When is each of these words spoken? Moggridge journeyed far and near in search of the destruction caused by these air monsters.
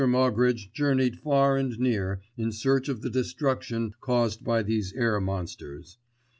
Moggridge 0.03 0.71
journeyed 0.71 1.19
far 1.19 1.55
and 1.57 1.77
near 1.79 2.21
in 2.35 2.51
search 2.51 2.89
of 2.89 3.03
the 3.03 3.09
destruction 3.11 3.93
caused 4.01 4.43
by 4.43 4.63
these 4.63 4.93
air 4.93 5.19
monsters. 5.21 5.99